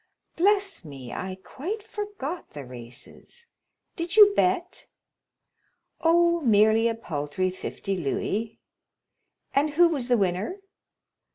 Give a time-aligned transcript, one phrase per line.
[0.35, 3.45] "Bless me, I quite forgot the races.
[3.95, 4.87] Did you bet?"
[5.99, 8.57] "Oh, merely a paltry fifty louis."
[9.53, 10.57] "And who was the winner?"